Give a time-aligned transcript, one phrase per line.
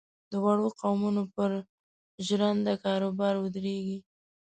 [0.31, 1.51] د وړو قومونو پر
[2.25, 3.97] ژرنده کاروبار ودرېږي.